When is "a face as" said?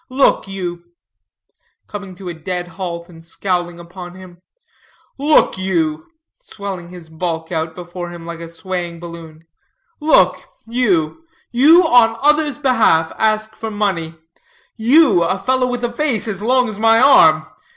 15.83-16.41